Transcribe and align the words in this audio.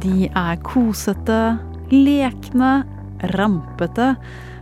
De 0.00 0.28
er 0.30 0.56
kosete, 0.64 1.58
lekne, 1.92 2.72
rampete, 3.34 4.14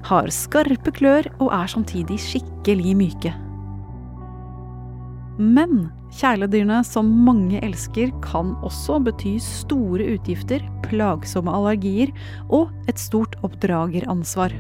har 0.09 0.33
skarpe 0.35 0.91
klør 0.97 1.29
og 1.39 1.53
er 1.55 1.71
samtidig 1.71 2.19
skikkelig 2.19 2.97
myke. 2.99 3.33
Men 5.41 5.87
kjæledyrene 6.19 6.81
som 6.85 7.09
mange 7.25 7.61
elsker, 7.65 8.11
kan 8.25 8.57
også 8.67 8.99
bety 9.07 9.37
store 9.41 10.09
utgifter, 10.17 10.65
plagsomme 10.89 11.53
allergier 11.55 12.11
og 12.49 12.73
et 12.91 12.99
stort 13.01 13.39
oppdrageransvar. 13.47 14.53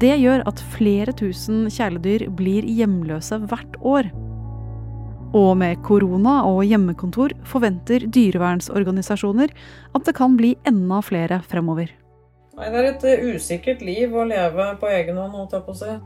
Det 0.00 0.16
gjør 0.18 0.42
at 0.48 0.62
flere 0.72 1.12
tusen 1.14 1.66
kjæledyr 1.70 2.30
blir 2.38 2.66
hjemløse 2.66 3.38
hvert 3.44 3.76
år. 3.86 4.08
Og 5.34 5.56
med 5.58 5.80
korona 5.82 6.38
og 6.46 6.62
hjemmekontor 6.66 7.34
forventer 7.48 8.06
dyrevernsorganisasjoner 8.12 9.54
at 9.96 10.04
det 10.06 10.14
kan 10.16 10.36
bli 10.38 10.54
enda 10.68 11.00
flere 11.02 11.40
fremover. 11.46 11.90
Nei, 12.56 12.68
Det 12.70 12.78
er 12.78 12.90
et 12.90 13.04
eh, 13.04 13.24
usikkert 13.34 13.82
liv 13.84 14.14
å 14.14 14.24
leve 14.24 14.68
på 14.80 14.88
egen 14.88 15.18
hånd, 15.18 15.34
holdt 15.34 15.56
jeg 15.56 15.66
på 15.66 15.74
å 15.74 15.80
si. 15.80 15.96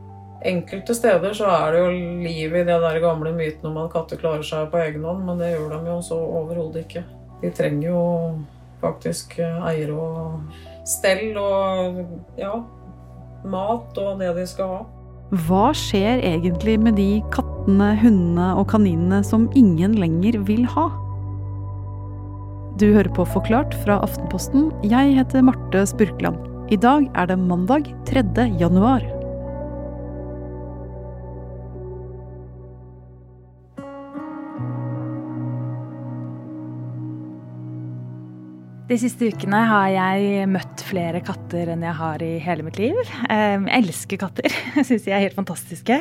Enkelte 0.51 0.97
steder 0.97 1.35
så 1.37 1.51
er 1.53 1.73
det 1.73 1.83
jo 1.83 1.91
liv 2.25 2.55
i 2.57 2.65
de 2.65 2.79
der 2.83 3.01
gamle 3.03 3.33
myten 3.37 3.69
om 3.69 3.77
at 3.83 3.93
katter 3.93 4.19
klarer 4.19 4.47
seg 4.47 4.71
på 4.73 4.81
egen 4.81 5.05
hånd, 5.05 5.27
men 5.27 5.39
det 5.39 5.53
gjør 5.53 5.77
de 5.77 5.93
jo 5.93 5.99
så 6.03 6.17
overhodet 6.41 6.87
ikke. 6.87 7.05
De 7.43 7.53
trenger 7.55 7.91
jo 7.91 8.01
faktisk 8.81 9.37
eier 9.39 9.61
eiere 9.69 9.97
og 10.01 10.89
stell 10.89 11.37
og 11.39 12.01
ja, 12.41 12.55
mat 13.45 14.01
og 14.01 14.19
det 14.21 14.33
de 14.41 14.47
skal 14.49 14.75
ha. 14.75 14.81
Hva 15.31 15.69
skjer 15.79 16.19
egentlig 16.27 16.73
med 16.83 16.97
de 16.99 17.21
kattene, 17.31 17.93
hundene 18.01 18.49
og 18.59 18.65
kaninene 18.73 19.21
som 19.23 19.45
ingen 19.55 19.95
lenger 19.95 20.41
vil 20.49 20.65
ha? 20.73 20.89
Du 22.83 22.89
hører 22.97 23.13
på 23.15 23.23
Forklart 23.31 23.77
fra 23.85 24.01
Aftenposten. 24.03 24.73
Jeg 24.83 25.15
heter 25.21 25.45
Marte 25.47 25.85
Spurkland. 25.87 26.41
I 26.75 26.81
dag 26.83 27.07
er 27.15 27.31
det 27.31 27.39
mandag 27.39 27.93
3. 28.11 28.25
januar. 28.59 29.07
De 38.91 38.97
siste 38.99 39.29
ukene 39.31 39.59
har 39.71 39.87
jeg 39.95 40.47
møtt 40.51 40.81
flere 40.83 41.21
katter 41.23 41.69
enn 41.71 41.85
jeg 41.87 41.95
har 41.95 42.23
i 42.27 42.33
hele 42.43 42.65
mitt 42.67 42.79
liv. 42.81 42.97
Jeg 43.31 43.61
elsker 43.77 44.19
katter. 44.19 44.51
Jeg 44.81 44.89
syns 44.89 45.05
de 45.05 45.13
er 45.15 45.23
helt 45.29 45.37
fantastiske. 45.37 46.01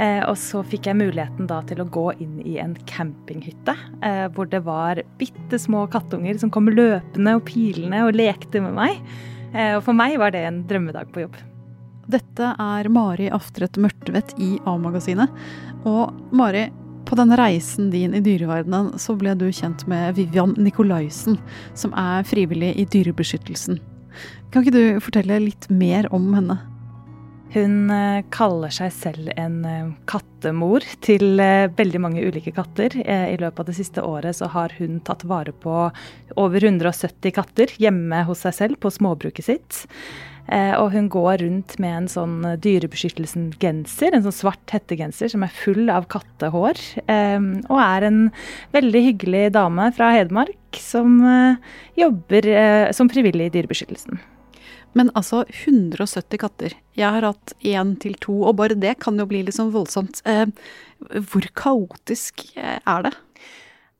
Eh, 0.00 0.22
og 0.24 0.38
så 0.40 0.62
fikk 0.64 0.88
jeg 0.88 0.96
muligheten 0.96 1.44
da 1.50 1.58
til 1.68 1.82
å 1.82 1.88
gå 1.92 2.06
inn 2.24 2.38
i 2.48 2.56
en 2.62 2.72
campinghytte. 2.88 3.74
Eh, 4.00 4.24
hvor 4.32 4.48
det 4.48 4.62
var 4.64 5.02
bitte 5.20 5.60
små 5.60 5.84
kattunger 5.92 6.40
som 6.40 6.48
kom 6.54 6.72
løpende 6.72 7.36
og 7.36 7.44
pilende 7.50 8.00
og 8.06 8.16
lekte 8.16 8.64
med 8.64 8.78
meg. 8.80 9.02
Eh, 9.52 9.74
og 9.76 9.82
for 9.84 9.98
meg 10.00 10.16
var 10.22 10.32
det 10.32 10.46
en 10.48 10.64
drømmedag 10.70 11.12
på 11.12 11.26
jobb. 11.26 11.36
Dette 12.16 12.54
er 12.56 12.88
Mari 12.96 13.28
Aftret 13.28 13.76
Mørtvedt 13.76 14.32
i 14.40 14.54
A-magasinet. 14.64 15.36
Og 15.84 16.16
Mari, 16.32 16.70
på 17.08 17.18
denne 17.18 17.36
reisen 17.38 17.90
din 17.92 18.16
i 18.16 18.22
dyreverdenen 18.24 18.94
så 19.00 19.16
ble 19.18 19.34
du 19.38 19.48
kjent 19.52 19.86
med 19.90 20.16
Vivian 20.18 20.54
Nikolaisen, 20.58 21.38
som 21.78 21.94
er 21.98 22.26
frivillig 22.28 22.74
i 22.78 22.86
Dyrebeskyttelsen. 22.88 23.80
Kan 24.52 24.64
ikke 24.64 24.76
du 24.76 25.00
fortelle 25.04 25.40
litt 25.46 25.68
mer 25.72 26.08
om 26.14 26.32
henne? 26.36 26.58
Hun 27.52 27.90
eh, 27.92 28.24
kaller 28.32 28.72
seg 28.72 28.92
selv 28.96 29.32
en 29.36 29.58
eh, 29.68 29.90
kattemor 30.08 30.84
til 31.04 31.40
eh, 31.42 31.68
veldig 31.76 32.00
mange 32.00 32.24
ulike 32.24 32.54
katter. 32.56 32.96
I 32.96 33.36
løpet 33.40 33.60
av 33.60 33.68
det 33.68 33.76
siste 33.76 34.04
året 34.04 34.38
så 34.38 34.48
har 34.54 34.72
hun 34.78 35.02
tatt 35.04 35.26
vare 35.28 35.52
på 35.52 35.74
over 36.40 36.64
170 36.64 37.34
katter 37.36 37.74
hjemme 37.82 38.22
hos 38.28 38.46
seg 38.46 38.56
selv 38.56 38.80
på 38.80 38.92
småbruket 38.92 39.48
sitt. 39.50 39.82
Og 40.50 40.88
hun 40.92 41.06
går 41.12 41.38
rundt 41.44 41.76
med 41.80 41.94
en 41.96 42.08
sånn 42.10 42.34
Dyrebeskyttelsen-genser, 42.64 44.12
en 44.12 44.24
sånn 44.26 44.34
svart 44.34 44.74
hettegenser 44.74 45.30
som 45.32 45.46
er 45.46 45.54
full 45.54 45.86
av 45.92 46.08
kattehår. 46.12 46.80
Og 47.06 47.78
er 47.78 48.08
en 48.08 48.18
veldig 48.74 49.04
hyggelig 49.06 49.46
dame 49.54 49.86
fra 49.96 50.10
Hedmark 50.16 50.82
som 50.82 51.22
jobber 51.96 52.50
som 52.92 53.08
frivillig 53.12 53.48
i 53.48 53.54
Dyrebeskyttelsen. 53.56 54.20
Men 54.98 55.10
altså, 55.16 55.42
170 55.48 56.40
katter. 56.40 56.76
Jeg 56.98 57.14
har 57.14 57.24
hatt 57.24 57.54
én 57.64 57.94
til 58.00 58.16
to, 58.20 58.34
og 58.44 58.58
bare 58.60 58.76
det 58.78 58.98
kan 59.02 59.16
jo 59.20 59.28
bli 59.28 59.42
litt 59.46 59.56
sånn 59.56 59.72
voldsomt. 59.74 60.20
Eh, 60.28 60.46
hvor 61.30 61.48
kaotisk 61.58 62.44
eh, 62.56 62.78
er 62.78 63.08
det? 63.08 63.14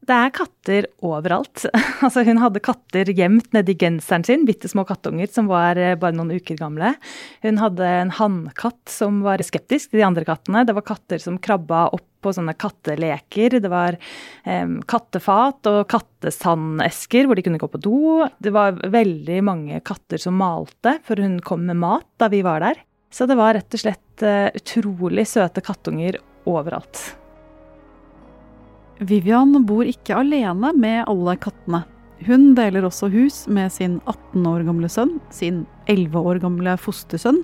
Det 0.03 0.15
er 0.19 0.33
katter 0.35 0.89
overalt. 1.05 1.67
Altså, 2.03 2.25
hun 2.27 2.41
hadde 2.43 2.59
katter 2.59 3.07
gjemt 3.15 3.53
nedi 3.55 3.77
genseren 3.79 4.25
sin, 4.27 4.43
bitte 4.43 4.67
små 4.67 4.83
kattunger 4.89 5.29
som 5.31 5.47
var 5.47 5.79
eh, 5.79 5.95
bare 5.95 6.17
noen 6.17 6.33
uker 6.35 6.59
gamle. 6.59 6.97
Hun 7.45 7.61
hadde 7.63 7.87
en 7.87 8.11
hannkatt 8.17 8.91
som 8.91 9.21
var 9.23 9.45
skeptisk 9.47 9.93
til 9.93 10.01
de 10.01 10.07
andre 10.09 10.27
kattene. 10.27 10.65
Det 10.67 10.75
var 10.75 10.87
katter 10.89 11.23
som 11.23 11.39
krabba 11.39 11.85
opp 11.95 12.09
på 12.23 12.35
sånne 12.35 12.57
katteleker. 12.59 13.61
Det 13.63 13.71
var 13.71 14.01
um, 14.43 14.81
kattefat 14.83 15.71
og 15.71 15.81
kattesandesker 15.95 17.31
hvor 17.31 17.39
de 17.39 17.47
kunne 17.47 17.63
gå 17.63 17.71
på 17.71 17.83
do. 17.87 18.03
Det 18.43 18.51
var 18.55 18.83
veldig 18.83 19.41
mange 19.47 19.79
katter 19.87 20.23
som 20.23 20.35
malte, 20.43 20.99
for 21.07 21.23
hun 21.23 21.39
kom 21.47 21.67
med 21.71 21.79
mat 21.83 22.09
da 22.19 22.31
vi 22.35 22.43
var 22.47 22.67
der. 22.67 22.83
Så 23.15 23.31
det 23.31 23.39
var 23.39 23.55
rett 23.55 23.79
og 23.79 23.87
slett 23.87 24.27
uh, 24.27 24.51
utrolig 24.59 25.31
søte 25.31 25.63
kattunger 25.63 26.19
overalt. 26.51 27.22
Vivian 29.03 29.57
bor 29.67 29.87
ikke 29.89 30.15
alene 30.21 30.73
med 30.79 31.05
alle 31.11 31.35
kattene. 31.41 31.83
Hun 32.23 32.53
deler 32.55 32.85
også 32.87 33.09
hus 33.11 33.43
med 33.51 33.73
sin 33.75 33.97
18 34.07 34.45
år 34.47 34.63
gamle 34.69 34.89
sønn, 34.93 35.17
sin 35.35 35.65
11 35.91 36.15
år 36.21 36.39
gamle 36.45 36.77
fostersønn 36.79 37.41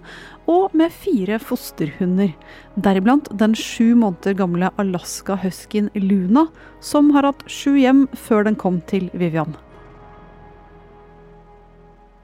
og 0.47 0.75
med 0.79 0.95
fire 0.95 1.41
fosterhunder. 1.43 2.31
Deriblant 2.79 3.27
den 3.41 3.57
sju 3.59 3.97
måneder 3.99 4.37
gamle 4.39 4.71
Alaska 4.79 5.35
huskyen 5.43 5.91
Luna, 5.99 6.47
som 6.79 7.11
har 7.17 7.27
hatt 7.27 7.43
sju 7.51 7.75
hjem 7.75 8.07
før 8.15 8.47
den 8.47 8.59
kom 8.61 8.79
til 8.87 9.11
Vivian. 9.19 9.57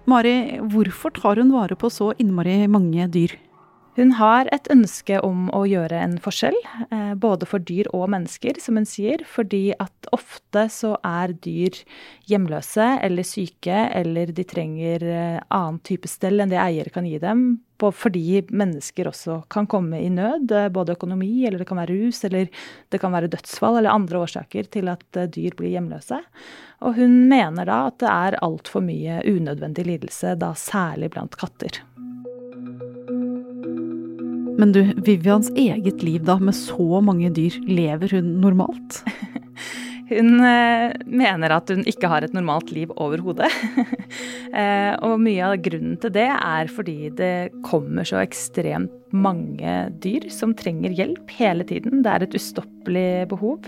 Mari, 0.06 0.60
hvorfor 0.70 1.10
tar 1.16 1.40
hun 1.40 1.50
vare 1.56 1.74
på 1.80 1.90
så 1.90 2.12
innmari 2.20 2.68
mange 2.70 3.08
dyr? 3.10 3.34
Hun 3.94 4.10
har 4.18 4.48
et 4.50 4.66
ønske 4.74 5.20
om 5.22 5.46
å 5.54 5.60
gjøre 5.70 6.00
en 6.02 6.16
forskjell, 6.22 6.56
eh, 6.90 7.12
både 7.14 7.46
for 7.46 7.62
dyr 7.62 7.86
og 7.94 8.08
mennesker, 8.10 8.58
som 8.58 8.74
hun 8.80 8.88
sier. 8.90 9.22
Fordi 9.22 9.70
at 9.78 10.08
ofte 10.12 10.66
så 10.66 10.96
er 11.06 11.36
dyr 11.44 11.78
hjemløse 12.26 12.88
eller 13.06 13.22
syke, 13.22 13.84
eller 13.94 14.34
de 14.34 14.46
trenger 14.50 15.06
eh, 15.06 15.38
annen 15.46 15.78
type 15.86 16.10
stell 16.10 16.42
enn 16.42 16.50
det 16.50 16.58
eier 16.58 16.90
kan 16.90 17.06
gi 17.06 17.22
dem. 17.22 17.62
Fordi 17.84 18.40
mennesker 18.48 19.10
også 19.10 19.42
kan 19.52 19.66
komme 19.70 20.02
i 20.02 20.10
nød, 20.10 20.50
eh, 20.50 20.68
både 20.74 20.98
økonomi, 20.98 21.46
eller 21.46 21.62
det 21.62 21.70
kan 21.70 21.78
være 21.78 21.94
rus, 21.94 22.24
eller 22.26 22.50
det 22.90 22.98
kan 22.98 23.14
være 23.14 23.30
dødsfall, 23.30 23.78
eller 23.78 23.94
andre 23.94 24.26
årsaker 24.26 24.72
til 24.74 24.90
at 24.90 25.06
dyr 25.30 25.54
blir 25.54 25.70
hjemløse. 25.70 26.18
Og 26.82 26.98
hun 26.98 27.28
mener 27.30 27.70
da 27.70 27.84
at 27.92 28.02
det 28.02 28.10
er 28.10 28.42
altfor 28.42 28.82
mye 28.82 29.22
unødvendig 29.22 29.86
lidelse, 29.86 30.34
da 30.34 30.50
særlig 30.58 31.14
blant 31.14 31.38
katter. 31.38 31.84
Men 34.58 34.74
du, 34.74 34.82
Vivians 35.06 35.50
eget 35.58 36.02
liv 36.04 36.22
da, 36.26 36.38
med 36.38 36.54
så 36.56 37.00
mange 37.04 37.30
dyr, 37.34 37.56
lever 37.66 38.18
hun 38.18 38.36
normalt? 38.44 39.02
Hun 40.04 40.36
eh, 40.44 40.92
mener 41.08 41.54
at 41.54 41.70
hun 41.72 41.80
ikke 41.88 42.10
har 42.12 42.26
et 42.26 42.34
normalt 42.36 42.68
liv 42.76 42.90
overhodet. 43.00 43.48
eh, 44.60 44.92
og 45.00 45.16
mye 45.24 45.46
av 45.46 45.62
grunnen 45.64 45.96
til 46.02 46.12
det 46.12 46.26
er 46.28 46.68
fordi 46.68 47.08
det 47.16 47.54
kommer 47.64 48.04
så 48.04 48.20
ekstremt 48.20 48.92
mange 49.16 49.78
dyr 50.04 50.28
som 50.28 50.52
trenger 50.58 50.92
hjelp 50.92 51.32
hele 51.38 51.64
tiden. 51.64 52.02
Det 52.04 52.12
er 52.12 52.26
et 52.26 52.36
ustoppelig 52.36 53.08
behov. 53.32 53.64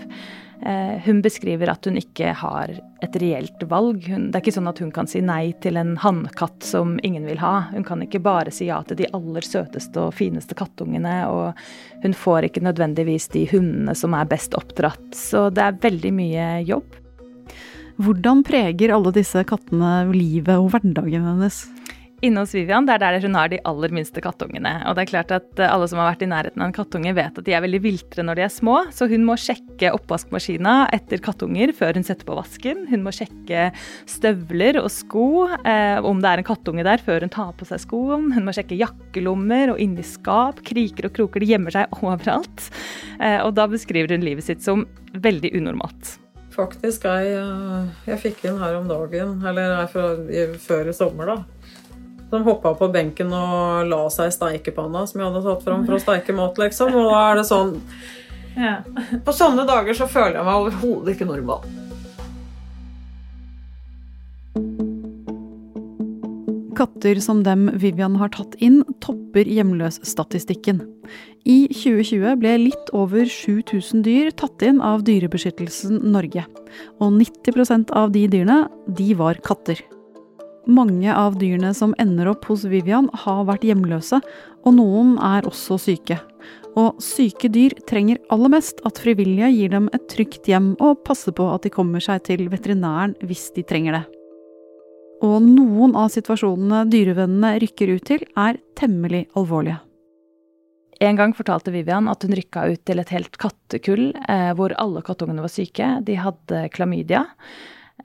Eh, 0.65 1.01
hun 1.05 1.21
beskriver 1.21 1.69
at 1.69 1.85
hun 1.85 1.99
ikke 1.99 2.31
har 2.33 2.71
et 3.05 3.17
reelt 3.21 3.61
valg. 3.69 4.07
Hun, 4.09 4.29
det 4.31 4.39
er 4.39 4.45
ikke 4.45 4.55
sånn 4.55 4.69
at 4.71 4.81
hun 4.81 4.91
kan 4.95 5.09
si 5.09 5.21
nei 5.21 5.51
til 5.61 5.77
en 5.77 5.93
hannkatt 6.01 6.65
som 6.65 6.95
ingen 7.05 7.27
vil 7.29 7.41
ha. 7.43 7.67
Hun 7.73 7.85
kan 7.87 8.01
ikke 8.03 8.23
bare 8.25 8.53
si 8.53 8.69
ja 8.71 8.79
til 8.87 8.97
de 9.01 9.09
aller 9.13 9.45
søteste 9.45 10.07
og 10.07 10.15
fineste 10.17 10.57
kattungene. 10.57 11.19
Og 11.29 12.03
hun 12.03 12.17
får 12.17 12.49
ikke 12.49 12.65
nødvendigvis 12.65 13.29
de 13.35 13.45
hundene 13.53 13.95
som 13.97 14.17
er 14.17 14.29
best 14.29 14.57
oppdratt. 14.57 15.11
Så 15.15 15.47
det 15.53 15.65
er 15.65 15.81
veldig 15.85 16.13
mye 16.17 16.49
jobb. 16.67 16.97
Hvordan 18.01 18.43
preger 18.45 18.93
alle 18.93 19.13
disse 19.13 19.41
kattene 19.49 20.05
livet 20.13 20.57
og 20.57 20.69
hverdagen 20.73 21.25
hennes? 21.25 21.63
Inne 22.25 22.41
hos 22.41 22.55
Vivian 22.55 22.87
det 22.87 22.95
er 22.95 23.03
der 23.03 23.25
hun 23.27 23.35
har 23.37 23.49
de 23.51 23.59
aller 23.69 23.91
minste 23.93 24.21
kattungene. 24.25 24.71
Og 24.89 24.95
det 24.97 25.03
er 25.03 25.09
klart 25.11 25.31
at 25.35 25.59
eh, 25.61 25.69
alle 25.69 25.85
som 25.89 25.99
har 26.01 26.07
vært 26.09 26.23
i 26.25 26.29
nærheten 26.31 26.63
av 26.63 26.71
en 26.71 26.73
kattunge, 26.73 27.11
vet 27.13 27.37
at 27.37 27.45
de 27.45 27.53
er 27.53 27.61
veldig 27.61 27.81
viltre 27.83 28.23
når 28.25 28.39
de 28.39 28.45
er 28.47 28.53
små, 28.53 28.77
så 28.89 29.05
hun 29.11 29.25
må 29.27 29.35
sjekke 29.37 29.91
oppvaskmaskina 29.93 30.87
etter 30.97 31.21
kattunger 31.21 31.75
før 31.77 31.99
hun 31.99 32.07
setter 32.07 32.25
på 32.25 32.39
vasken. 32.39 32.87
Hun 32.89 33.03
må 33.05 33.13
sjekke 33.13 33.67
støvler 34.09 34.79
og 34.81 34.89
sko, 34.93 35.45
eh, 35.61 36.01
om 36.01 36.23
det 36.23 36.31
er 36.31 36.41
en 36.41 36.47
kattunge 36.47 36.85
der 36.87 37.03
før 37.05 37.21
hun 37.21 37.33
tar 37.35 37.51
på 37.59 37.67
seg 37.69 37.83
skoen. 37.85 38.31
Hun 38.33 38.47
må 38.47 38.55
sjekke 38.57 38.79
jakkelommer 38.79 39.75
og 39.75 39.83
inni 39.83 40.05
skap. 40.05 40.63
Kriker 40.65 41.11
og 41.11 41.13
kroker, 41.19 41.45
de 41.45 41.51
gjemmer 41.53 41.75
seg 41.75 41.93
overalt. 42.01 42.71
Eh, 43.21 43.43
og 43.43 43.53
da 43.59 43.67
beskriver 43.69 44.17
hun 44.17 44.25
livet 44.25 44.47
sitt 44.47 44.65
som 44.65 44.87
veldig 45.13 45.53
unormalt. 45.59 46.17
faktisk 46.57 47.03
ei 47.05 47.35
eh, 47.37 47.89
jeg 48.09 48.17
fikk 48.23 48.47
inn 48.49 48.57
her 48.57 48.79
om 48.79 48.89
dagen, 48.89 49.37
eller 49.45 49.85
før 49.93 50.89
i 50.89 50.97
sommer, 50.97 51.29
da. 51.29 51.56
Som 52.29 52.43
hoppa 52.43 52.73
på 52.75 52.89
benken 52.91 53.31
og 53.31 53.87
la 53.87 54.01
seg 54.11 54.31
i 54.31 54.35
steikepanna 54.35 55.05
som 55.07 55.21
jeg 55.21 55.29
hadde 55.29 55.43
tatt 55.45 55.63
fram 55.63 55.85
for 55.87 55.95
å 55.95 56.01
steike 56.01 56.35
mat, 56.35 56.59
liksom. 56.59 56.95
Og 56.95 57.11
da 57.11 57.19
er 57.29 57.39
det 57.39 57.45
sånn 57.47 57.75
ja. 58.57 58.79
På 59.23 59.33
sånne 59.35 59.67
dager 59.69 59.93
så 59.97 60.07
føler 60.09 60.39
jeg 60.39 60.47
meg 60.47 60.63
overhodet 60.63 61.13
ikke 61.13 61.27
normal. 61.29 61.67
Katter 66.77 67.17
som 67.21 67.39
dem 67.45 67.71
Vivian 67.81 68.17
har 68.21 68.29
tatt 68.33 68.53
inn, 68.61 68.83
topper 69.01 69.49
hjemløsstatistikken. 69.49 70.83
I 71.47 71.57
2020 71.71 72.37
ble 72.41 72.53
litt 72.67 72.91
over 72.97 73.25
7000 73.25 74.03
dyr 74.05 74.29
tatt 74.37 74.65
inn 74.65 74.81
av 74.85 75.05
Dyrebeskyttelsen 75.07 76.03
Norge. 76.13 76.45
Og 77.01 77.13
90% 77.17 77.93
av 77.97 78.13
de 78.13 78.27
dyrene, 78.29 78.65
de 78.93 79.13
var 79.17 79.41
katter. 79.45 79.81
Mange 80.67 81.13
av 81.15 81.37
dyrene 81.39 81.71
som 81.73 81.93
ender 82.01 82.27
opp 82.33 82.43
hos 82.49 82.65
Vivian, 82.67 83.07
har 83.23 83.45
vært 83.47 83.63
hjemløse, 83.63 84.19
og 84.67 84.75
noen 84.75 85.15
er 85.23 85.47
også 85.47 85.77
syke. 85.79 86.19
Og 86.77 86.99
syke 87.01 87.49
dyr 87.49 87.73
trenger 87.89 88.19
aller 88.33 88.51
mest 88.51 88.83
at 88.85 88.99
frivillige 89.01 89.49
gir 89.55 89.71
dem 89.71 89.87
et 89.95 90.03
trygt 90.11 90.49
hjem 90.49 90.73
og 90.83 90.99
passer 91.07 91.33
på 91.33 91.47
at 91.53 91.63
de 91.63 91.71
kommer 91.73 92.03
seg 92.03 92.25
til 92.27 92.45
veterinæren 92.51 93.15
hvis 93.23 93.47
de 93.55 93.63
trenger 93.65 93.97
det. 93.97 94.03
Og 95.25 95.39
noen 95.41 95.95
av 95.97 96.11
situasjonene 96.13 96.83
dyrevennene 96.91 97.55
rykker 97.63 97.95
ut 97.95 98.05
til, 98.11 98.27
er 98.37 98.59
temmelig 98.77 99.23
alvorlige. 99.39 99.79
En 101.01 101.17
gang 101.17 101.33
fortalte 101.37 101.71
Vivian 101.73 102.09
at 102.09 102.25
hun 102.25 102.35
rykka 102.37 102.67
ut 102.73 102.83
til 102.85 102.99
et 103.01 103.11
helt 103.13 103.39
kattekull 103.39 104.11
eh, 104.27 104.51
hvor 104.57 104.73
alle 104.81 105.03
kattungene 105.05 105.43
var 105.45 105.53
syke. 105.53 105.89
De 106.05 106.17
hadde 106.17 106.63
klamydia. 106.73 107.23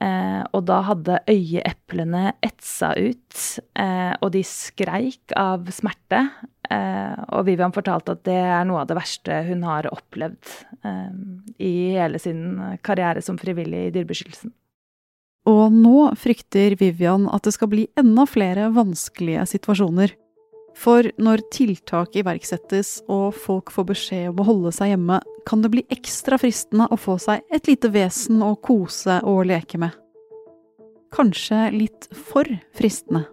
Eh, 0.01 0.41
og 0.55 0.63
da 0.65 0.79
hadde 0.87 1.19
øyeeplene 1.29 2.33
etsa 2.43 2.93
ut, 2.97 3.37
eh, 3.77 4.13
og 4.19 4.31
de 4.33 4.41
skreik 4.47 5.35
av 5.37 5.69
smerte. 5.75 6.23
Eh, 6.71 7.13
og 7.35 7.45
Vivian 7.45 7.75
fortalte 7.75 8.15
at 8.15 8.23
det 8.25 8.39
er 8.39 8.65
noe 8.65 8.81
av 8.81 8.89
det 8.89 8.97
verste 8.97 9.43
hun 9.45 9.65
har 9.67 9.89
opplevd 9.91 10.55
eh, 10.87 11.13
i 11.61 11.73
hele 11.99 12.21
sin 12.21 12.77
karriere 12.85 13.21
som 13.21 13.37
frivillig 13.37 13.87
i 13.89 13.93
Dyrebeskyttelsen. 13.93 14.53
Og 15.51 15.75
nå 15.75 16.07
frykter 16.15 16.77
Vivian 16.79 17.27
at 17.27 17.43
det 17.45 17.53
skal 17.57 17.69
bli 17.73 17.87
enda 17.99 18.25
flere 18.29 18.69
vanskelige 18.73 19.43
situasjoner. 19.51 20.15
For 20.77 21.05
når 21.21 21.43
tiltak 21.53 22.15
iverksettes 22.17 23.03
og 23.11 23.35
folk 23.37 23.71
får 23.73 23.85
beskjed 23.91 24.31
om 24.31 24.41
å 24.41 24.47
holde 24.47 24.73
seg 24.75 24.93
hjemme, 24.93 25.19
kan 25.47 25.61
det 25.63 25.71
bli 25.73 25.83
ekstra 25.93 26.39
fristende 26.41 26.89
å 26.91 26.99
få 26.99 27.19
seg 27.21 27.43
et 27.53 27.69
lite 27.69 27.91
vesen 27.93 28.41
å 28.43 28.55
kose 28.55 29.19
og 29.27 29.45
leke 29.51 29.79
med. 29.81 29.93
Kanskje 31.13 31.67
litt 31.75 32.09
for 32.15 32.49
fristende. 32.73 33.27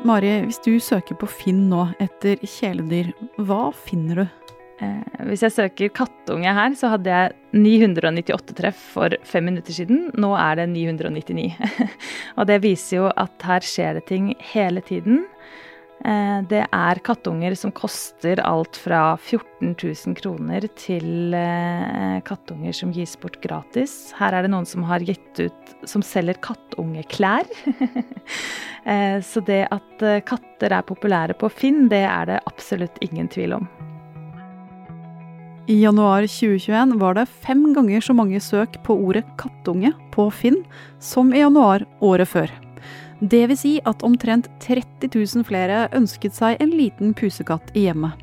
Mari, 0.00 0.30
hvis 0.46 0.58
du 0.64 0.78
søker 0.80 1.16
på 1.20 1.26
Finn 1.28 1.66
nå 1.68 1.82
etter 2.00 2.40
kjæledyr, 2.40 3.12
hva 3.44 3.68
finner 3.84 4.22
du? 4.22 4.56
Eh, 4.80 5.24
hvis 5.28 5.44
jeg 5.44 5.54
søker 5.54 5.92
kattunge 5.92 6.52
her, 6.56 6.74
så 6.78 6.94
hadde 6.94 7.12
jeg 7.12 7.34
998 7.56 8.56
treff 8.56 8.84
for 8.94 9.16
fem 9.28 9.50
minutter 9.50 9.76
siden. 9.76 10.06
Nå 10.20 10.32
er 10.38 10.62
det 10.62 10.70
999. 10.72 11.50
og 12.38 12.48
det 12.48 12.62
viser 12.64 13.02
jo 13.02 13.10
at 13.10 13.44
her 13.48 13.66
skjer 13.66 13.98
det 13.98 14.06
ting 14.08 14.32
hele 14.52 14.82
tiden. 14.84 15.26
Eh, 16.00 16.38
det 16.48 16.62
er 16.64 17.02
kattunger 17.04 17.56
som 17.60 17.74
koster 17.76 18.40
alt 18.46 18.78
fra 18.80 19.18
14 19.18 19.74
000 19.74 20.16
kroner 20.16 20.64
til 20.80 21.36
eh, 21.36 22.16
kattunger 22.24 22.72
som 22.76 22.94
gis 22.96 23.18
bort 23.20 23.36
gratis. 23.44 24.14
Her 24.16 24.38
er 24.38 24.46
det 24.46 24.54
noen 24.54 24.68
som 24.68 24.88
har 24.88 25.04
gitt 25.04 25.44
ut 25.44 25.76
som 25.84 26.04
selger 26.04 26.40
kattungeklær. 26.40 27.48
Så 29.20 29.42
det 29.44 29.66
at 29.68 30.02
katter 30.24 30.72
er 30.72 30.86
populære 30.88 31.36
på 31.36 31.50
Finn, 31.52 31.84
det 31.92 32.00
er 32.08 32.30
det 32.32 32.40
absolutt 32.48 32.96
ingen 33.04 33.28
tvil 33.28 33.58
om. 33.58 33.68
I 35.70 35.80
januar 35.80 36.22
2021 36.26 36.98
var 36.98 37.14
det 37.14 37.26
fem 37.26 37.60
ganger 37.74 38.00
så 38.02 38.14
mange 38.14 38.40
søk 38.42 38.72
på 38.82 38.94
ordet 39.06 39.22
kattunge 39.38 39.92
på 40.10 40.24
Finn 40.34 40.64
som 40.98 41.30
i 41.30 41.44
januar 41.44 41.84
året 42.02 42.26
før. 42.26 42.50
Det 43.20 43.44
vil 43.46 43.58
si 43.60 43.72
at 43.86 44.02
omtrent 44.02 44.48
30 44.64 45.12
000 45.14 45.46
flere 45.46 45.84
ønsket 45.94 46.34
seg 46.34 46.58
en 46.58 46.74
liten 46.74 47.14
pusekatt 47.14 47.70
i 47.78 47.84
hjemmet. 47.86 48.18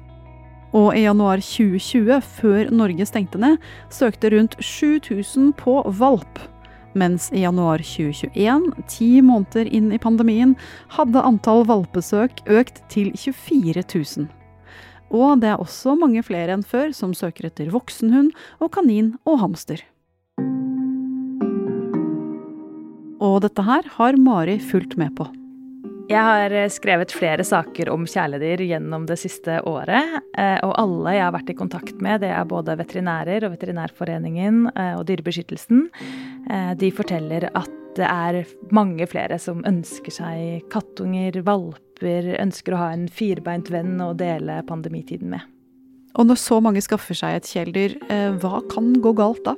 Og 0.76 0.92
i 0.92 1.06
januar 1.06 1.40
2020, 1.40 2.20
før 2.20 2.74
Norge 2.76 3.08
stengte 3.08 3.40
ned, 3.40 3.64
søkte 3.96 4.34
rundt 4.36 4.60
7000 4.60 5.54
på 5.56 5.80
valp. 6.02 6.44
Mens 7.00 7.30
i 7.32 7.46
januar 7.46 7.80
2021, 7.80 8.74
ti 8.92 9.14
måneder 9.24 9.72
inn 9.72 9.94
i 9.96 10.02
pandemien, 10.04 10.58
hadde 11.00 11.24
antall 11.24 11.64
valpesøk 11.72 12.44
økt 12.60 12.84
til 12.92 13.16
24 13.16 13.88
000. 13.88 14.34
Og 15.14 15.40
det 15.42 15.54
er 15.54 15.62
også 15.62 15.96
mange 16.00 16.24
flere 16.26 16.58
enn 16.58 16.66
før 16.68 16.92
som 16.96 17.16
søker 17.16 17.48
etter 17.50 17.72
voksenhund 17.72 18.34
og 18.60 18.74
kanin 18.76 19.16
og 19.28 19.40
hamster. 19.46 19.84
Og 23.24 23.42
dette 23.42 23.64
her 23.66 23.88
har 23.98 24.18
Mari 24.22 24.60
fulgt 24.62 24.98
med 25.00 25.16
på. 25.18 25.26
Jeg 26.08 26.24
har 26.24 26.54
eh, 26.56 26.70
skrevet 26.72 27.12
flere 27.12 27.44
saker 27.44 27.90
om 27.92 28.06
kjæledyr 28.08 28.62
gjennom 28.64 29.08
det 29.10 29.18
siste 29.20 29.58
året. 29.68 30.22
Eh, 30.40 30.56
og 30.64 30.72
alle 30.80 31.18
jeg 31.18 31.26
har 31.26 31.34
vært 31.36 31.52
i 31.52 31.58
kontakt 31.58 32.00
med, 32.04 32.22
det 32.24 32.30
er 32.32 32.48
både 32.48 32.78
veterinærer 32.80 33.44
og 33.44 33.58
Veterinærforeningen 33.58 34.70
eh, 34.72 34.94
og 34.96 35.04
Dyrebeskyttelsen. 35.10 35.90
De 36.80 36.88
forteller 36.96 37.50
at 37.60 37.74
det 37.98 38.08
er 38.08 38.38
mange 38.72 39.04
flere 39.10 39.36
som 39.42 39.66
ønsker 39.68 40.14
seg 40.16 40.70
kattunger, 40.72 41.42
valper 41.44 41.87
grupper 41.98 42.38
ønsker 42.42 42.74
å 42.74 42.78
ha 42.78 42.94
en 42.94 43.08
firbeint 43.08 43.70
venn 43.70 44.00
å 44.02 44.14
dele 44.16 44.64
pandemitiden 44.68 45.30
med. 45.30 45.42
Og 46.18 46.26
når 46.26 46.38
så 46.38 46.60
mange 46.62 46.82
skaffer 46.82 47.16
seg 47.16 47.36
et 47.36 47.46
kjæledyr, 47.46 47.98
eh, 48.10 48.32
hva 48.38 48.62
kan 48.70 48.94
gå 49.02 49.14
galt 49.14 49.44
da? 49.44 49.56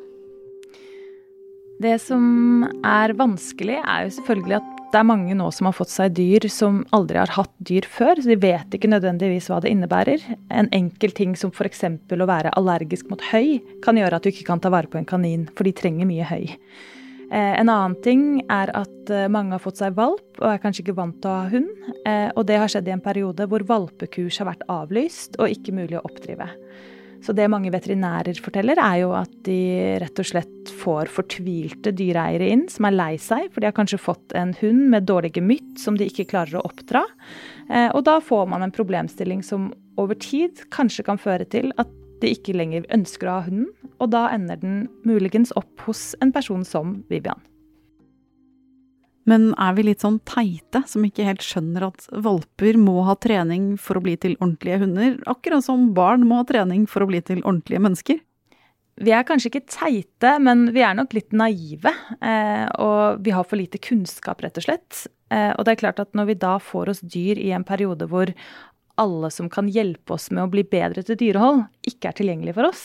Det 1.79 1.99
som 2.01 2.65
er 2.83 3.13
vanskelig, 3.13 3.79
er 3.85 4.03
jo 4.03 4.19
selvfølgelig 4.19 4.55
at 4.57 4.75
det 4.91 4.99
er 4.99 5.05
mange 5.05 5.35
nå 5.35 5.51
som 5.53 5.67
har 5.67 5.73
fått 5.73 5.89
seg 5.89 6.15
dyr 6.17 6.49
som 6.49 6.83
aldri 6.91 7.17
har 7.17 7.29
hatt 7.29 7.53
dyr 7.59 7.85
før, 7.85 8.19
så 8.19 8.27
de 8.27 8.35
vet 8.35 8.67
ikke 8.73 8.89
nødvendigvis 8.89 9.47
hva 9.47 9.61
det 9.61 9.69
innebærer. 9.69 10.19
En 10.49 10.67
enkel 10.73 11.11
ting 11.11 11.35
som 11.37 11.51
f.eks. 11.51 11.85
å 11.85 12.25
være 12.27 12.51
allergisk 12.57 13.07
mot 13.09 13.21
høy 13.31 13.61
kan 13.81 13.95
gjøre 13.95 14.17
at 14.17 14.23
du 14.23 14.29
ikke 14.29 14.47
kan 14.49 14.59
ta 14.59 14.69
vare 14.69 14.87
på 14.87 14.97
en 14.97 15.05
kanin, 15.05 15.47
for 15.55 15.63
de 15.63 15.71
trenger 15.71 16.09
mye 16.09 16.25
høy. 16.25 16.57
Eh, 17.29 17.59
en 17.59 17.69
annen 17.69 17.93
ting 18.01 18.23
er 18.49 18.71
at 18.73 19.11
eh, 19.13 19.27
mange 19.29 19.53
har 19.53 19.61
fått 19.61 19.77
seg 19.83 19.93
valp 19.97 20.39
og 20.41 20.47
er 20.49 20.61
kanskje 20.63 20.87
ikke 20.87 20.97
vant 20.97 21.19
til 21.21 21.29
å 21.29 21.41
ha 21.43 21.49
hund. 21.51 21.89
Eh, 22.09 22.29
og 22.33 22.47
det 22.49 22.57
har 22.57 22.71
skjedd 22.71 22.89
i 22.89 22.95
en 22.95 23.03
periode 23.05 23.45
hvor 23.51 23.65
valpekurs 23.69 24.39
har 24.41 24.49
vært 24.49 24.65
avlyst 24.71 25.37
og 25.37 25.53
ikke 25.53 25.75
mulig 25.77 25.99
å 25.99 26.05
oppdrive. 26.09 26.49
Så 27.21 27.35
det 27.35 27.49
mange 27.51 27.69
veterinærer 27.73 28.39
forteller, 28.41 28.79
er 28.79 29.01
jo 29.01 29.11
at 29.13 29.31
de 29.45 29.59
rett 30.01 30.21
og 30.23 30.25
slett 30.25 30.71
får 30.79 31.11
fortvilte 31.11 31.91
dyreeiere 31.91 32.47
inn 32.47 32.63
som 32.71 32.87
er 32.87 32.95
lei 32.95 33.11
seg, 33.19 33.49
for 33.51 33.59
de 33.59 33.67
har 33.67 33.75
kanskje 33.75 33.99
fått 33.99 34.33
en 34.39 34.55
hund 34.61 34.85
med 34.93 35.05
dårlig 35.09 35.33
gemytt 35.35 35.83
som 35.83 35.99
de 35.99 36.07
ikke 36.07 36.29
klarer 36.31 36.55
å 36.55 36.63
oppdra. 36.69 37.03
Og 37.91 37.99
da 38.07 38.15
får 38.23 38.47
man 38.53 38.63
en 38.63 38.71
problemstilling 38.71 39.43
som 39.43 39.67
over 39.99 40.15
tid 40.15 40.63
kanskje 40.71 41.03
kan 41.11 41.19
føre 41.19 41.43
til 41.51 41.75
at 41.75 41.91
de 42.23 42.31
ikke 42.31 42.55
lenger 42.55 42.87
ønsker 42.95 43.27
å 43.27 43.35
ha 43.35 43.45
hunden, 43.49 43.67
og 43.99 44.11
da 44.15 44.27
ender 44.33 44.59
den 44.61 44.81
muligens 45.07 45.53
opp 45.59 45.85
hos 45.87 46.13
en 46.23 46.33
person 46.35 46.65
som 46.67 46.99
Vivian. 47.11 47.39
Men 49.29 49.51
er 49.61 49.75
vi 49.77 49.85
litt 49.85 50.01
sånn 50.01 50.17
teite, 50.25 50.81
som 50.89 51.03
ikke 51.05 51.27
helt 51.27 51.43
skjønner 51.45 51.85
at 51.91 52.07
valper 52.25 52.79
må 52.81 53.03
ha 53.05 53.13
trening 53.21 53.75
for 53.77 53.99
å 53.99 54.03
bli 54.03 54.15
til 54.17 54.33
ordentlige 54.39 54.79
hunder, 54.81 55.19
akkurat 55.29 55.65
som 55.65 55.91
barn 55.97 56.25
må 56.25 56.39
ha 56.41 56.47
trening 56.49 56.87
for 56.89 57.05
å 57.05 57.09
bli 57.11 57.21
til 57.25 57.43
ordentlige 57.43 57.83
mennesker? 57.85 58.23
Vi 58.99 59.13
er 59.15 59.23
kanskje 59.23 59.51
ikke 59.51 59.69
teite, 59.71 60.33
men 60.43 60.65
vi 60.75 60.81
er 60.83 60.97
nok 60.97 61.13
litt 61.15 61.31
naive. 61.31 61.93
Eh, 62.19 62.65
og 62.83 63.21
vi 63.23 63.31
har 63.31 63.45
for 63.47 63.59
lite 63.59 63.79
kunnskap, 63.79 64.41
rett 64.43 64.59
og 64.59 64.65
slett. 64.65 65.05
Eh, 65.31 65.53
og 65.53 65.63
det 65.63 65.75
er 65.75 65.83
klart 65.85 66.01
at 66.03 66.11
når 66.17 66.33
vi 66.33 66.39
da 66.41 66.57
får 66.59 66.91
oss 66.95 66.99
dyr 67.05 67.39
i 67.39 67.53
en 67.55 67.63
periode 67.67 68.09
hvor 68.11 68.33
alle 68.99 69.29
som 69.31 69.47
kan 69.51 69.69
hjelpe 69.71 70.17
oss 70.17 70.27
med 70.33 70.43
å 70.43 70.51
bli 70.51 70.65
bedre 70.67 71.05
til 71.07 71.15
dyrehold, 71.21 71.63
ikke 71.87 72.11
er 72.11 72.17
tilgjengelig 72.17 72.57
for 72.57 72.67
oss. 72.73 72.83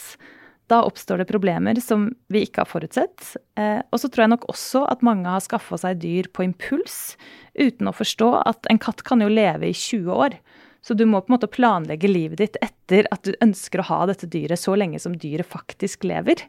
Da 0.72 0.80
oppstår 0.86 1.20
det 1.20 1.28
problemer 1.28 1.76
som 1.84 2.06
vi 2.32 2.44
ikke 2.46 2.62
har 2.62 2.70
forutsett. 2.70 3.34
Eh, 3.60 3.82
og 3.92 4.00
så 4.00 4.08
tror 4.08 4.24
jeg 4.24 4.32
nok 4.32 4.46
også 4.48 4.84
at 4.88 5.04
mange 5.04 5.28
har 5.28 5.44
skaffa 5.44 5.76
seg 5.80 6.00
dyr 6.00 6.30
på 6.32 6.46
impuls, 6.46 7.18
uten 7.58 7.90
å 7.90 7.96
forstå 7.96 8.30
at 8.40 8.70
en 8.72 8.80
katt 8.80 9.04
kan 9.04 9.20
jo 9.20 9.28
leve 9.32 9.68
i 9.68 9.76
20 9.76 10.08
år. 10.14 10.38
Så 10.84 10.92
du 10.96 11.06
må 11.08 11.22
på 11.22 11.32
en 11.32 11.36
måte 11.38 11.48
planlegge 11.48 12.08
livet 12.10 12.40
ditt 12.42 12.56
etter 12.64 13.06
at 13.14 13.24
du 13.24 13.32
ønsker 13.44 13.80
å 13.80 13.86
ha 13.88 14.00
dette 14.10 14.28
dyret 14.28 14.60
så 14.60 14.74
lenge 14.76 15.00
som 15.00 15.14
dyret 15.16 15.48
faktisk 15.48 16.04
lever. 16.04 16.42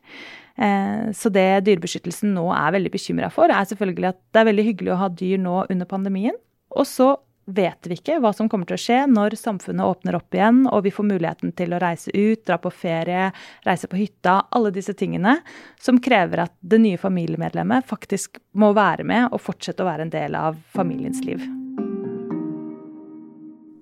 Eh, 0.59 1.11
så 1.15 1.31
det 1.31 1.65
Dyrebeskyttelsen 1.67 2.33
nå 2.35 2.49
er 2.55 2.75
veldig 2.75 2.91
bekymra 2.91 3.29
for, 3.31 3.51
er 3.51 3.67
selvfølgelig 3.67 4.11
at 4.11 4.19
det 4.35 4.41
er 4.41 4.49
veldig 4.51 4.67
hyggelig 4.71 4.95
å 4.95 4.99
ha 5.05 5.11
dyr 5.11 5.39
nå 5.39 5.61
under 5.71 5.87
pandemien. 5.87 6.35
Og 6.75 6.87
så 6.89 7.13
vet 7.45 7.87
vi 7.87 7.97
ikke 7.97 8.19
hva 8.23 8.31
som 8.35 8.49
kommer 8.49 8.69
til 8.69 8.77
å 8.77 8.81
skje 8.81 9.01
når 9.11 9.37
samfunnet 9.39 9.85
åpner 9.85 10.17
opp 10.17 10.35
igjen 10.35 10.63
og 10.69 10.85
vi 10.85 10.93
får 10.93 11.09
muligheten 11.09 11.53
til 11.57 11.75
å 11.75 11.81
reise 11.81 12.13
ut, 12.13 12.45
dra 12.47 12.57
på 12.61 12.71
ferie, 12.73 13.29
reise 13.67 13.89
på 13.91 13.99
hytta. 13.99 14.39
Alle 14.55 14.73
disse 14.75 14.95
tingene 14.97 15.37
som 15.81 16.01
krever 16.01 16.45
at 16.47 16.55
det 16.61 16.81
nye 16.81 17.01
familiemedlemmet 17.01 17.85
faktisk 17.89 18.41
må 18.57 18.73
være 18.77 19.05
med 19.07 19.29
og 19.31 19.43
fortsette 19.45 19.85
å 19.85 19.91
være 19.91 20.07
en 20.07 20.17
del 20.17 20.39
av 20.39 20.59
familiens 20.73 21.23
liv. 21.25 21.43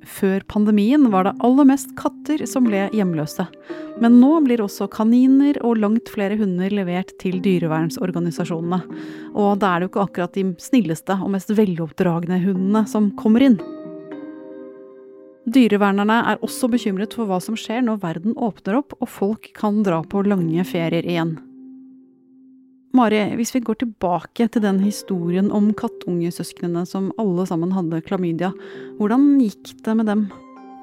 Før 0.03 0.43
pandemien 0.51 1.05
var 1.13 1.27
det 1.27 1.35
aller 1.45 1.67
mest 1.67 1.93
katter 1.99 2.43
som 2.49 2.67
ble 2.67 2.85
hjemløse. 2.95 3.45
Men 4.03 4.17
nå 4.19 4.31
blir 4.45 4.63
også 4.63 4.89
kaniner 4.91 5.59
og 5.63 5.79
langt 5.79 6.11
flere 6.11 6.37
hunder 6.39 6.73
levert 6.73 7.13
til 7.21 7.39
dyrevernsorganisasjonene. 7.43 8.81
Og 9.33 9.61
da 9.61 9.71
er 9.71 9.79
det 9.79 9.87
jo 9.87 9.93
ikke 9.93 10.07
akkurat 10.07 10.35
de 10.35 10.47
snilleste 10.61 11.17
og 11.19 11.31
mest 11.35 11.53
veloppdragne 11.55 12.41
hundene 12.43 12.83
som 12.89 13.13
kommer 13.19 13.47
inn. 13.47 13.57
Dyrevernerne 15.43 16.21
er 16.31 16.43
også 16.45 16.69
bekymret 16.71 17.15
for 17.15 17.27
hva 17.27 17.39
som 17.43 17.57
skjer 17.59 17.83
når 17.83 18.03
verden 18.03 18.37
åpner 18.39 18.79
opp 18.79 18.95
og 18.99 19.09
folk 19.11 19.51
kan 19.57 19.81
dra 19.83 19.99
på 20.07 20.23
lange 20.27 20.63
ferier 20.67 21.03
igjen. 21.03 21.35
Mari, 22.93 23.23
hvis 23.39 23.49
vi 23.55 23.63
går 23.65 23.79
tilbake 23.81 24.45
til 24.53 24.61
den 24.61 24.77
historien 24.83 25.47
om 25.49 25.71
kattungesøsknene 25.73 26.83
som 26.85 27.07
alle 27.17 27.47
sammen 27.49 27.71
hadde 27.73 28.03
klamydia, 28.05 28.51
hvordan 28.99 29.39
gikk 29.41 29.71
det 29.81 29.95
med 29.97 30.11
dem? 30.11 30.21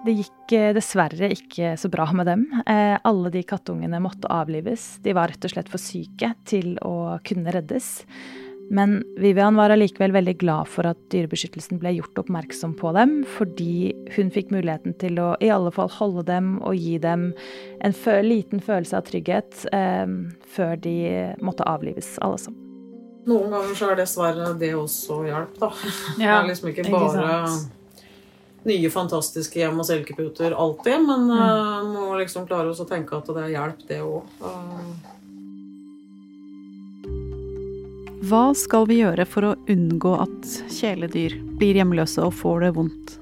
Det 0.02 0.17
gikk 0.19 0.55
eh, 0.59 0.73
dessverre 0.75 1.29
ikke 1.31 1.76
så 1.79 1.87
bra 1.93 2.09
med 2.11 2.26
dem. 2.26 2.43
Eh, 2.64 2.97
alle 3.07 3.31
de 3.31 3.45
kattungene 3.47 4.02
måtte 4.02 4.26
avlives. 4.26 4.97
De 5.05 5.14
var 5.14 5.31
rett 5.31 5.47
og 5.47 5.55
slett 5.55 5.71
for 5.71 5.79
syke 5.79 6.33
til 6.50 6.73
å 6.83 7.21
kunne 7.23 7.55
reddes. 7.55 7.93
Men 8.71 9.00
Vivian 9.19 9.57
var 9.59 9.73
allikevel 9.75 10.12
veldig 10.15 10.37
glad 10.39 10.69
for 10.71 10.87
at 10.87 10.99
Dyrebeskyttelsen 11.11 11.81
ble 11.83 11.97
gjort 11.97 12.21
oppmerksom 12.23 12.77
på 12.79 12.93
dem, 12.95 13.17
fordi 13.27 13.91
hun 14.15 14.31
fikk 14.31 14.53
muligheten 14.55 14.95
til 15.03 15.19
å 15.19 15.33
i 15.43 15.50
alle 15.50 15.73
fall 15.75 15.91
holde 15.97 16.23
dem 16.29 16.53
og 16.62 16.79
gi 16.79 16.95
dem 17.03 17.33
en 17.83 17.97
liten 18.23 18.62
følelse 18.62 19.00
av 19.00 19.11
trygghet 19.11 19.65
eh, 19.75 20.07
før 20.55 20.79
de 20.87 20.97
måtte 21.43 21.67
avlives, 21.67 22.15
alle 22.23 22.39
sammen. 22.39 22.62
Noen 23.27 23.50
ganger 23.53 23.75
så 23.77 23.91
er 23.91 24.00
dessverre 24.00 24.55
det 24.62 24.71
også 24.79 25.19
hjelp, 25.27 25.59
da. 25.61 25.75
Ja, 26.23 26.23
det 26.23 26.39
er 26.39 26.49
liksom 26.55 26.71
ikke 26.71 26.87
bare 26.89 27.27
ikke 27.27 27.77
nye, 28.69 28.91
fantastiske 28.93 29.61
hjem 29.61 29.79
og 29.81 29.87
selkeputer 29.89 30.55
alltid, 30.57 31.07
men 31.07 31.27
mm. 31.31 31.39
uh, 31.41 31.91
må 31.95 32.19
liksom 32.21 32.47
klare 32.49 32.73
oss 32.73 32.83
å 32.83 32.89
tenke 32.89 33.17
at 33.17 33.31
det 33.33 33.47
er 33.47 33.55
hjelp, 33.55 33.87
det 33.89 34.00
òg. 34.05 34.35
Hva 38.21 38.50
skal 38.53 38.85
vi 38.85 38.99
gjøre 38.99 39.25
for 39.25 39.47
å 39.49 39.55
unngå 39.73 40.11
at 40.21 40.49
kjæledyr 40.69 41.39
blir 41.57 41.79
hjemløse 41.81 42.21
og 42.21 42.35
får 42.37 42.67
det 42.67 42.71
vondt? 42.77 43.15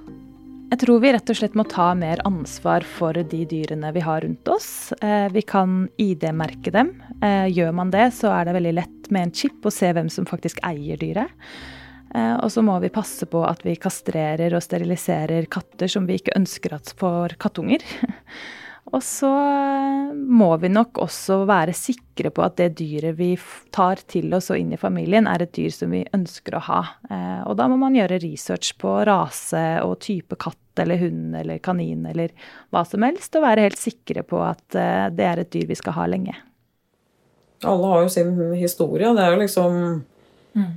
Jeg 0.72 0.80
tror 0.82 0.98
vi 1.04 1.12
rett 1.14 1.30
og 1.30 1.38
slett 1.38 1.54
må 1.56 1.62
ta 1.70 1.92
mer 1.94 2.18
ansvar 2.26 2.82
for 2.82 3.14
de 3.14 3.44
dyrene 3.46 3.92
vi 3.94 4.02
har 4.02 4.24
rundt 4.26 4.50
oss. 4.50 4.90
Eh, 4.98 5.30
vi 5.30 5.44
kan 5.46 5.86
ID-merke 6.02 6.74
dem. 6.74 6.90
Eh, 7.22 7.46
gjør 7.46 7.70
man 7.78 7.94
det, 7.94 8.10
så 8.18 8.34
er 8.34 8.48
det 8.48 8.58
veldig 8.58 8.74
lett 8.80 9.10
med 9.14 9.28
en 9.28 9.34
chip 9.38 9.62
å 9.62 9.72
se 9.72 9.92
hvem 9.94 10.10
som 10.10 10.26
faktisk 10.26 10.58
eier 10.66 10.98
dyret. 10.98 11.30
Eh, 12.10 12.34
og 12.34 12.50
så 12.50 12.66
må 12.66 12.80
vi 12.82 12.90
passe 12.90 13.30
på 13.30 13.46
at 13.46 13.62
vi 13.62 13.78
kastrerer 13.78 14.58
og 14.58 14.66
steriliserer 14.66 15.46
katter 15.46 15.94
som 15.94 16.10
vi 16.10 16.18
ikke 16.18 16.34
ønsker 16.36 16.74
at 16.74 16.90
får 16.98 17.38
kattunger. 17.38 17.86
Og 18.88 19.02
så 19.04 19.28
eh, 19.28 20.12
må 20.14 20.48
vi 20.62 20.70
nok 20.72 21.00
også 21.02 21.42
være 21.48 21.74
sikre 21.76 22.30
på 22.32 22.44
at 22.44 22.56
det 22.60 22.70
dyret 22.78 23.18
vi 23.18 23.32
tar 23.74 24.00
til 24.08 24.32
oss 24.36 24.48
og 24.52 24.60
inn 24.60 24.72
i 24.72 24.80
familien, 24.80 25.28
er 25.28 25.44
et 25.44 25.52
dyr 25.56 25.72
som 25.74 25.92
vi 25.92 26.04
ønsker 26.16 26.56
å 26.56 26.64
ha. 26.70 26.80
Eh, 27.10 27.40
og 27.44 27.58
da 27.60 27.68
må 27.68 27.76
man 27.80 27.96
gjøre 27.98 28.20
research 28.22 28.78
på 28.80 28.94
rase 29.08 29.64
og 29.84 29.98
type 30.04 30.38
katt 30.40 30.80
eller 30.80 31.00
hund 31.02 31.36
eller 31.36 31.60
kanin 31.60 32.06
eller 32.08 32.32
hva 32.72 32.84
som 32.88 33.04
helst, 33.04 33.34
og 33.36 33.44
være 33.44 33.66
helt 33.66 33.80
sikre 33.80 34.24
på 34.24 34.40
at 34.46 34.78
eh, 34.78 35.08
det 35.12 35.26
er 35.26 35.42
et 35.42 35.50
dyr 35.52 35.68
vi 35.68 35.78
skal 35.78 35.98
ha 35.98 36.06
lenge. 36.08 36.36
Alle 37.66 37.90
har 37.90 38.04
jo 38.04 38.12
sin 38.12 38.36
historie. 38.56 39.10
Det 39.16 39.24
er 39.24 39.34
jo 39.34 39.40
liksom 39.42 39.80
mm. 40.54 40.76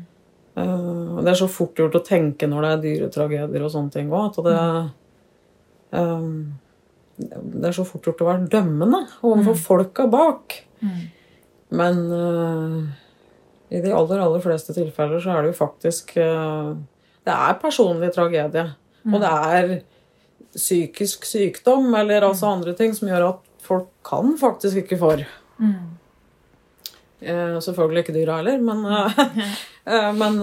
Det 0.52 1.30
er 1.32 1.38
så 1.40 1.48
fort 1.48 1.78
gjort 1.80 1.94
å 1.96 2.02
tenke 2.04 2.44
når 2.50 2.66
det 2.66 2.72
er 2.72 2.82
dyretragedier 2.84 3.64
og 3.64 3.72
sånne 3.72 3.94
ting 3.94 4.10
òg, 4.12 4.34
at 4.34 4.40
det 4.44 4.56
um, 5.96 6.34
det 7.30 7.70
er 7.70 7.76
så 7.76 7.86
fort 7.88 8.08
gjort 8.08 8.24
å 8.24 8.30
være 8.30 8.50
dømmende 8.52 9.04
overfor 9.22 9.56
mm. 9.56 9.62
folka 9.66 10.08
bak. 10.12 10.58
Mm. 10.82 11.02
Men 11.72 12.00
uh, 12.12 12.80
i 13.72 13.82
de 13.84 13.94
aller, 13.96 14.20
aller 14.20 14.44
fleste 14.44 14.76
tilfeller 14.76 15.22
så 15.24 15.36
er 15.36 15.46
det 15.46 15.54
jo 15.54 15.60
faktisk 15.62 16.18
uh, 16.20 16.74
Det 17.24 17.36
er 17.36 17.62
personlig 17.62 18.12
tragedie. 18.16 18.66
Mm. 19.06 19.14
Og 19.14 19.24
det 19.24 19.32
er 19.32 19.72
psykisk 20.52 21.24
sykdom 21.30 21.94
eller 21.96 22.28
altså 22.28 22.50
mm. 22.50 22.54
andre 22.58 22.76
ting 22.76 22.96
som 22.98 23.08
gjør 23.08 23.30
at 23.30 23.48
folk 23.64 23.88
kan 24.04 24.36
faktisk 24.40 24.84
ikke 24.84 25.00
for. 25.00 25.24
Uh, 25.62 27.58
selvfølgelig 27.64 28.04
ikke 28.04 28.18
dyra 28.20 28.42
heller, 28.42 28.62
men 28.62 28.80
Men, 30.22 30.36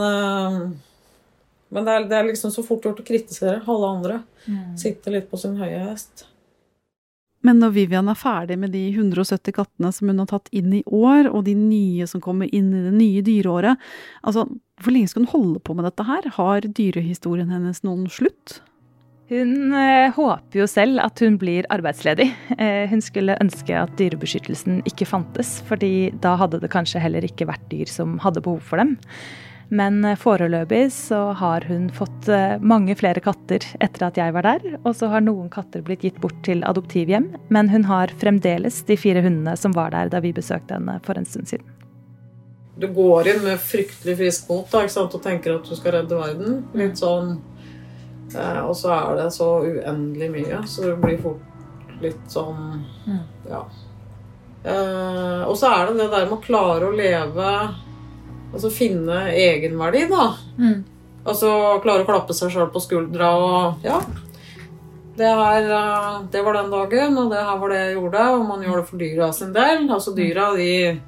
men 1.71 1.85
det, 1.87 1.93
er, 1.93 2.07
det, 2.11 2.17
er, 2.17 2.25
liksom 2.27 2.51
så 2.51 2.65
fort 2.67 2.83
gjort 2.83 2.99
å 2.99 3.05
kritisere 3.07 3.61
alle 3.71 3.91
andre. 3.95 4.17
Mm. 4.49 4.73
Sitte 4.81 5.13
litt 5.15 5.29
på 5.31 5.39
sin 5.39 5.55
høye 5.61 5.79
hest. 5.85 6.25
Men 7.49 7.63
når 7.63 7.73
Vivian 7.79 8.11
er 8.13 8.19
ferdig 8.19 8.59
med 8.61 8.75
de 8.77 8.85
170 8.93 9.55
kattene 9.57 9.91
som 9.95 10.11
hun 10.11 10.21
har 10.21 10.29
tatt 10.29 10.51
inn 10.53 10.75
i 10.77 10.85
år, 10.85 11.31
og 11.33 11.47
de 11.49 11.57
nye 11.57 12.09
som 12.11 12.21
kommer 12.21 12.51
inn 12.53 12.69
i 12.77 12.85
det 12.85 12.93
nye 12.93 13.25
dyreåret, 13.25 13.81
altså, 14.21 14.45
hvor 14.79 14.95
lenge 14.95 15.09
skal 15.11 15.25
hun 15.25 15.33
holde 15.33 15.63
på 15.65 15.77
med 15.79 15.89
dette 15.89 16.05
her? 16.05 16.29
Har 16.37 16.69
dyrehistorien 16.69 17.49
hennes 17.55 17.81
noen 17.87 18.05
slutt? 18.13 18.61
Hun 19.29 19.75
eh, 19.77 20.09
håper 20.17 20.63
jo 20.63 20.67
selv 20.69 21.03
at 21.05 21.21
hun 21.21 21.35
blir 21.41 21.67
arbeidsledig. 21.73 22.31
Eh, 22.57 22.85
hun 22.89 23.03
skulle 23.05 23.37
ønske 23.43 23.75
at 23.77 23.93
dyrebeskyttelsen 24.01 24.81
ikke 24.89 25.09
fantes, 25.09 25.59
fordi 25.69 26.11
da 26.25 26.37
hadde 26.41 26.63
det 26.63 26.71
kanskje 26.73 27.03
heller 27.03 27.27
ikke 27.27 27.49
vært 27.49 27.67
dyr 27.73 27.91
som 27.93 28.17
hadde 28.25 28.45
behov 28.45 28.63
for 28.65 28.81
dem. 28.81 28.97
Men 29.69 30.05
eh, 30.05 30.17
foreløpig 30.17 30.93
så 30.93 31.21
har 31.37 31.67
hun 31.69 31.89
fått 31.93 32.29
eh, 32.33 32.57
mange 32.61 32.95
flere 32.97 33.21
katter 33.25 33.65
etter 33.85 34.07
at 34.07 34.21
jeg 34.21 34.33
var 34.37 34.47
der. 34.47 34.79
Og 34.83 34.95
så 34.97 35.11
har 35.13 35.25
noen 35.25 35.51
katter 35.53 35.85
blitt 35.85 36.07
gitt 36.07 36.21
bort 36.23 36.39
til 36.47 36.65
adoptivhjem. 36.65 37.31
Men 37.53 37.69
hun 37.73 37.85
har 37.89 38.13
fremdeles 38.21 38.81
de 38.89 38.97
fire 39.01 39.25
hundene 39.25 39.57
som 39.61 39.77
var 39.77 39.93
der 39.97 40.13
da 40.13 40.23
vi 40.25 40.33
besøkte 40.37 40.79
henne 40.79 40.99
for 41.05 41.21
en 41.21 41.29
stund 41.29 41.51
siden. 41.53 41.75
Du 42.79 42.87
går 42.95 43.29
inn 43.29 43.43
med 43.43 43.59
fryktelig 43.59 44.15
frisk 44.21 44.51
mot 44.53 44.71
da, 44.71 44.85
og 44.87 45.21
tenker 45.23 45.57
at 45.57 45.67
du 45.67 45.75
skal 45.77 45.99
redde 45.99 46.17
verden. 46.17 46.63
Litt 46.79 47.01
sånn 47.01 47.35
eh, 48.37 48.63
Og 48.63 48.73
så 48.79 48.95
er 48.95 49.19
det 49.19 49.29
så 49.35 49.51
uendelig 49.67 50.31
mye, 50.37 50.63
så 50.71 50.87
det 50.87 50.97
blir 51.03 51.21
fort 51.23 51.45
litt 51.99 52.31
sånn 52.31 52.85
mm. 53.09 53.23
Ja. 53.51 53.65
Eh, 54.63 55.43
og 55.43 55.57
så 55.59 55.73
er 55.75 55.89
det 55.89 55.99
det 55.99 56.09
der 56.13 56.27
med 56.29 56.37
å 56.39 56.43
klare 56.45 56.87
å 56.87 56.95
leve 56.95 57.51
Altså 58.53 58.71
finne 58.73 59.27
egenverdi, 59.35 60.07
da. 60.11 60.31
Mm. 60.59 60.79
Altså 61.29 61.51
klare 61.85 62.05
å 62.05 62.09
klappe 62.09 62.37
seg 62.37 62.53
sjøl 62.55 62.71
på 62.73 62.83
skuldra 62.85 63.35
og 63.37 63.87
Ja. 63.87 64.01
Det, 65.19 65.27
her, 65.27 65.65
eh, 65.67 66.19
det 66.31 66.45
var 66.47 66.55
den 66.55 66.71
dagen, 66.71 67.17
og 67.19 67.33
det 67.33 67.41
her 67.43 67.57
var 67.59 67.73
det 67.73 67.79
jeg 67.81 67.95
gjorde. 67.97 68.27
Og 68.37 68.45
man 68.47 68.63
gjør 68.63 68.77
det 68.79 68.87
for 68.87 69.03
dyra 69.03 69.33
sin 69.35 69.53
del. 69.53 69.89
Altså 69.91 70.15
dyra, 70.15 70.53
de 70.55 71.01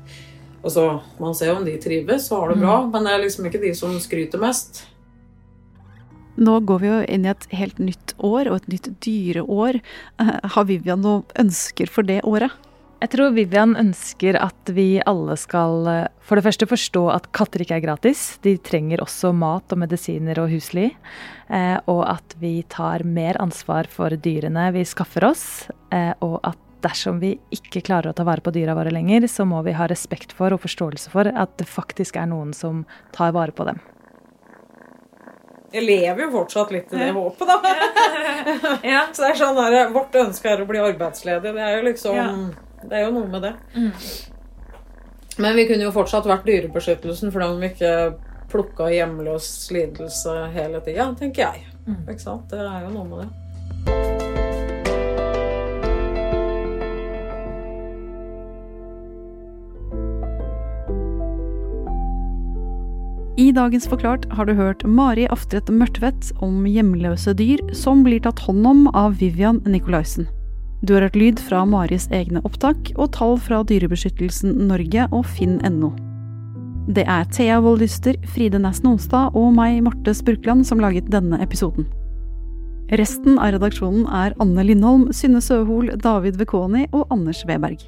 Altså, 0.60 1.00
man 1.16 1.34
ser 1.34 1.54
om 1.54 1.64
de 1.64 1.72
trives 1.80 2.26
og 2.32 2.42
har 2.42 2.50
det 2.52 2.60
bra, 2.60 2.74
mm. 2.82 2.90
men 2.92 3.06
det 3.06 3.12
er 3.14 3.22
liksom 3.22 3.46
ikke 3.48 3.62
de 3.62 3.70
som 3.76 3.94
skryter 4.02 4.42
mest. 4.42 4.82
Nå 6.40 6.58
går 6.68 6.82
vi 6.82 6.90
jo 6.90 6.98
inn 7.14 7.24
i 7.24 7.30
et 7.32 7.46
helt 7.56 7.80
nytt 7.80 8.12
år, 8.18 8.50
og 8.50 8.60
et 8.60 8.68
nytt 8.74 8.90
dyreår. 9.04 9.80
Eh, 10.20 10.34
har 10.54 10.68
Vivian 10.68 11.00
noen 11.04 11.24
ønsker 11.40 11.88
for 11.88 12.04
det 12.04 12.20
året? 12.28 12.52
Jeg 13.00 13.14
tror 13.14 13.30
Vivian 13.32 13.70
ønsker 13.80 14.36
at 14.36 14.70
vi 14.76 15.00
alle 15.08 15.32
skal 15.40 15.86
eh, 15.88 16.08
for 16.20 16.36
det 16.36 16.44
første 16.44 16.66
forstå 16.68 17.04
at 17.14 17.30
katter 17.32 17.64
ikke 17.64 17.78
er 17.78 17.84
gratis. 17.86 18.24
De 18.44 18.58
trenger 18.60 19.00
også 19.00 19.30
mat 19.32 19.72
og 19.72 19.80
medisiner 19.80 20.36
og 20.42 20.50
husly. 20.52 20.90
Eh, 21.48 21.78
og 21.88 22.02
at 22.04 22.36
vi 22.42 22.58
tar 22.68 23.06
mer 23.08 23.40
ansvar 23.40 23.88
for 23.88 24.12
dyrene 24.20 24.68
vi 24.76 24.84
skaffer 24.84 25.30
oss. 25.30 25.46
Eh, 25.88 26.12
og 26.20 26.42
at 26.44 26.60
dersom 26.84 27.24
vi 27.24 27.38
ikke 27.56 27.80
klarer 27.88 28.12
å 28.12 28.16
ta 28.16 28.28
vare 28.28 28.44
på 28.44 28.52
dyra 28.52 28.76
våre 28.76 28.92
lenger, 28.92 29.24
så 29.32 29.48
må 29.48 29.64
vi 29.64 29.78
ha 29.80 29.88
respekt 29.88 30.36
for 30.36 30.52
og 30.52 30.60
forståelse 30.60 31.08
for 31.12 31.32
at 31.32 31.56
det 31.56 31.68
faktisk 31.72 32.20
er 32.20 32.28
noen 32.28 32.52
som 32.56 32.84
tar 33.16 33.32
vare 33.32 33.56
på 33.56 33.64
dem. 33.72 33.80
Jeg 35.72 35.86
lever 35.86 36.26
jo 36.26 36.32
fortsatt 36.34 36.72
litt 36.74 36.92
i 36.92 37.00
det 37.00 37.12
håpet, 37.16 37.48
da. 37.48 37.60
Så 39.14 39.22
det 39.22 39.28
er 39.32 39.38
sånn 39.40 39.56
der, 39.56 39.84
Vårt 39.94 40.16
ønske 40.20 40.52
er 40.52 40.60
å 40.60 40.68
bli 40.68 40.82
arbeidsledig. 40.84 41.54
Det 41.56 41.62
er 41.64 41.78
jo 41.78 41.86
liksom. 41.94 42.50
Det 42.90 42.98
er 42.98 43.06
jo 43.06 43.12
noe 43.14 43.28
med 43.30 43.44
det. 43.46 43.52
Mm. 43.78 43.92
Men 45.38 45.54
vi 45.54 45.66
kunne 45.68 45.86
jo 45.86 45.94
fortsatt 45.94 46.26
vært 46.26 46.48
Dyrebeskyttelsen 46.48 47.30
fordi 47.30 47.46
om 47.46 47.60
vi 47.62 47.70
ikke 47.70 47.92
plukka 48.50 48.88
hjemløs 48.90 49.46
lidelse 49.70 50.32
hele 50.56 50.80
tida, 50.82 51.06
tenker 51.20 51.46
jeg. 51.46 51.68
Mm. 51.86 52.02
Ikke 52.10 52.24
sant? 52.24 52.50
Det 52.50 52.58
er 52.58 52.88
jo 52.88 52.90
noe 52.96 53.06
med 53.06 53.22
det. 53.22 53.30
I 63.40 63.52
dagens 63.56 63.86
Forklart 63.88 64.26
har 64.34 64.50
du 64.50 64.52
hørt 64.58 64.82
Mari 64.84 65.24
Aftret 65.30 65.70
Mørtvedt 65.72 66.34
om 66.44 66.66
hjemløse 66.68 67.32
dyr 67.38 67.62
som 67.72 68.02
blir 68.04 68.20
tatt 68.26 68.42
hånd 68.44 68.66
om 68.66 68.84
av 68.90 69.16
Vivian 69.22 69.62
Nicolaisen. 69.64 70.26
Du 70.80 70.94
har 70.94 71.04
hørt 71.04 71.16
lyd 71.18 71.40
fra 71.44 71.66
Maris 71.68 72.06
egne 72.08 72.40
opptak 72.48 72.92
og 72.96 73.10
tall 73.12 73.34
fra 73.36 73.60
Dyrebeskyttelsen 73.68 74.54
Norge 74.70 75.04
og 75.12 75.26
finn.no. 75.28 75.90
Det 76.90 77.04
er 77.04 77.26
Thea 77.28 77.58
Voldyster, 77.60 78.16
Fride 78.32 78.58
Næss 78.62 78.80
Nonstad 78.82 79.36
og 79.36 79.52
meg, 79.54 79.82
Marte 79.84 80.14
Spurkland, 80.16 80.64
som 80.66 80.80
laget 80.80 81.12
denne 81.12 81.36
episoden. 81.44 81.84
Resten 82.96 83.36
av 83.36 83.52
redaksjonen 83.54 84.08
er 84.08 84.34
Anne 84.42 84.64
Lindholm, 84.66 85.10
Synne 85.14 85.44
Søhol, 85.44 85.92
David 86.00 86.40
Vekoni 86.40 86.88
og 86.90 87.04
Anders 87.12 87.44
Weberg. 87.46 87.84